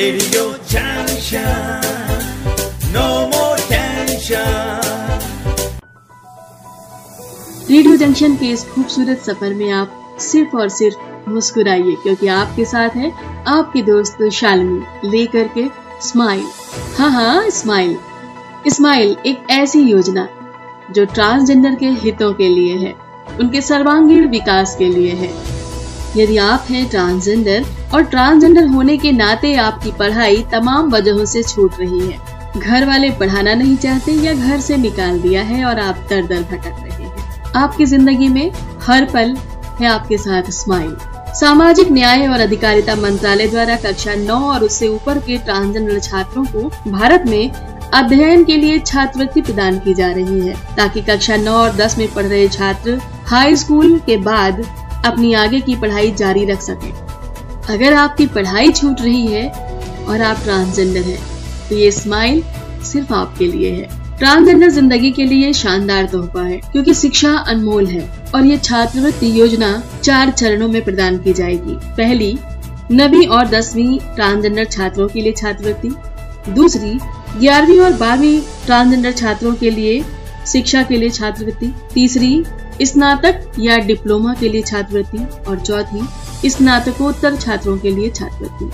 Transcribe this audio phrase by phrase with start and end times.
[0.00, 0.42] Radio
[0.72, 1.80] Junction.
[2.92, 5.18] No more tension.
[7.70, 12.96] Radio Junction के इस खूबसूरत सफ़र में आप सिर्फ़ और सिर्फ़ मुस्कुराइए, क्योंकि आपके साथ
[12.96, 13.12] है
[13.48, 15.68] आपकी दोस्त शालिनी, लेकर के
[16.08, 16.46] स्माइल
[16.98, 17.96] हाँ हाँ स्माइल
[18.74, 20.28] स्माइल एक ऐसी योजना
[20.92, 22.94] जो ट्रांसजेंडर के हितों के लिए है,
[23.40, 25.32] उनके सर्वांगीण विकास के लिए है
[26.16, 27.64] यदि आप हैं ट्रांसजेंडर
[27.94, 32.18] और ट्रांसजेंडर होने के नाते आपकी पढ़ाई तमाम वजहों से छूट रही है।
[32.58, 36.42] घर वाले पढ़ाना नहीं चाहते या घर से निकाल दिया है और आप दर दर
[36.42, 38.50] भटक रहे हैं। आपकी ज़िंदगी में
[38.82, 39.36] हर पल
[39.80, 40.96] है आपके साथ स्माइल
[41.34, 46.90] सामाजिक न्याय और अधिकारिता मंत्रालय द्वारा कक्षा नौ और उससे ऊपर के ट्रांसजेंडर छात्रों को
[46.90, 47.50] भारत में
[47.94, 52.06] अध्ययन के लिए छात्रवृत्ति प्रदान की जा रही है। ताकि कक्षा नौ और दस में
[52.14, 54.60] पढ़ रहे छात्र हाई स्कूल के बाद
[55.06, 56.90] अपनी आगे की पढ़ाई जारी रख सके।
[57.72, 59.48] अगर आपकी पढ़ाई छूट रही है
[60.04, 61.18] और आप ट्रांसजेंडर हैं,
[61.68, 62.42] तो ये स्माइल
[62.84, 68.02] सिर्फ़ आपके लिए है। ट्रांसजेंडर ज़िंदगी के लिए शानदार तोहफा है क्योंकि शिक्षा अनमोल है
[68.34, 72.36] और ये छात्रवृत्ति योजना चार चरणों में प्रदान की जाएगी। पहली
[72.92, 76.98] नवी और दसवीं ट्रांसजेंडर छात्रों के लिए छात्रवृत्ति। दूसरी
[77.38, 80.02] ग्यारहवीं और बारहवीं ट्रांसजेंडर छात्रों के लिए
[80.46, 82.42] शिक्षा के लिए छात्रवृत्ति। तीसरी
[82.82, 88.70] स्नातक या डिप्लोमा के लिए छात्रवृत्ति और चौथी, स्नातकोत्तर छात्रों के लिए छात्रवृत्ति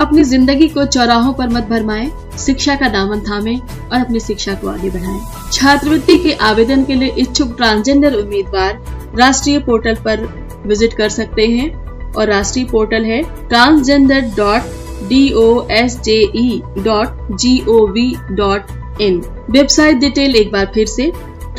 [0.00, 4.68] अपनी ज़िंदगी को चौराहों पर मत भरमाए, शिक्षा का दामन थामे और अपनी शिक्षा को
[4.68, 5.20] आगे बढ़ाएँ।
[5.52, 8.82] छात्रवृत्ति के आवेदन के लिए इच्छुक ट्रांसजेंडर उम्मीदवार
[9.18, 10.24] राष्ट्रीय पोर्टल पर
[10.66, 16.62] विज़िट कर सकते हैं और राष्ट्रीय पोर्टल है transgender dot D O S J E
[16.78, 21.10] dot G O V dot in website detail एक बार फिर से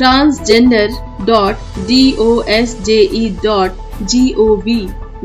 [0.02, 0.88] transgender
[1.26, 1.56] dot
[1.88, 4.78] D O S J E dot G O V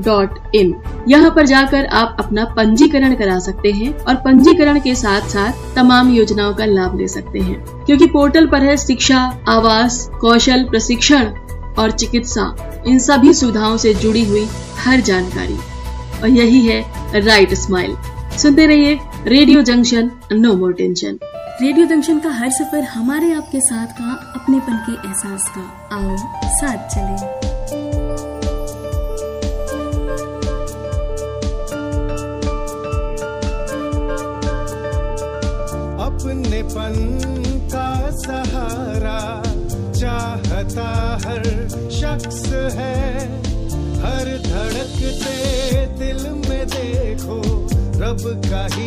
[0.06, 0.74] dot in
[1.08, 6.14] यहाँ पर जाकर आप अपना पंजीकरण करा सकते हैं और पंजीकरण के साथ साथ तमाम
[6.16, 11.26] योजनाओं का लाभ ले सकते हैं। क्योंकि पोर्टल पर है शिक्षा, आवास, कौशल, प्रशिक्षण
[11.80, 14.46] और चिकित्सा। इन सभी सुविधाओं से जुड़ी हुई
[14.86, 15.58] हर जानकारी।
[16.22, 16.82] और यही है
[17.22, 17.96] राइट स्माइल
[18.38, 21.20] सुनते रहिए Radio Junction no more tension
[21.62, 26.78] Radio Junction का हर सफ़र हमारे आपके साथ का, अपनेपन के एहसास का। आओ, साथ
[26.88, 27.26] चले।
[36.04, 36.96] अपनेपन
[37.76, 39.44] का सहारा
[39.92, 41.44] चाहता हर
[41.92, 43.20] शख्स है।
[44.00, 47.42] हर धड़कते दिल में देखो,
[48.02, 48.87] रब का ही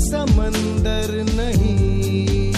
[0.00, 2.52] समंदर नहीं।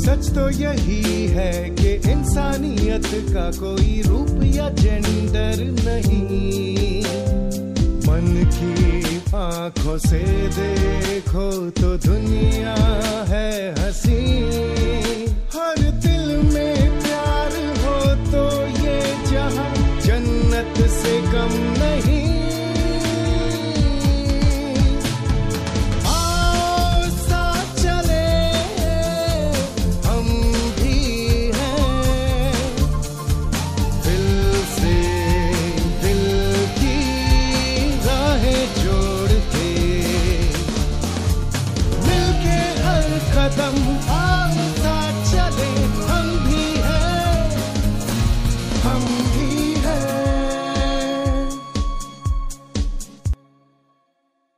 [0.00, 7.02] सच तो यही है कि इंसानियत का कोई रूप या जेंडर नहीं।
[8.06, 10.22] मन की आँखों से
[10.58, 11.48] देखो
[11.80, 12.74] तो दुनिया
[13.28, 14.79] है हँसी